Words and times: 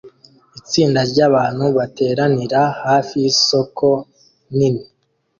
Itsinda 0.59 0.99
ryabantu 1.11 1.65
bateranira 1.77 2.61
hafi 2.85 3.15
yisoko 3.23 3.87
nini 4.55 4.83